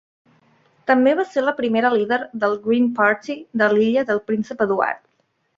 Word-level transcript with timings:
També 0.91 1.13
va 1.19 1.25
ser 1.33 1.43
la 1.43 1.53
primera 1.59 1.91
líder 1.97 2.19
del 2.45 2.57
Green 2.65 2.89
Party 3.03 3.39
de 3.63 3.71
l'Illa 3.77 4.09
del 4.11 4.23
Príncep 4.31 4.69
Eduard. 4.71 5.07